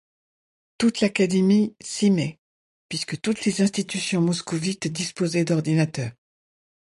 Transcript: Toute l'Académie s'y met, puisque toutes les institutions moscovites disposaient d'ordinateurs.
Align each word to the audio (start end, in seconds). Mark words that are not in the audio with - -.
Toute 0.79 0.99
l'Académie 0.99 1.75
s'y 1.79 2.09
met, 2.09 2.39
puisque 2.89 3.21
toutes 3.21 3.45
les 3.45 3.61
institutions 3.61 4.19
moscovites 4.19 4.87
disposaient 4.91 5.45
d'ordinateurs. 5.45 6.13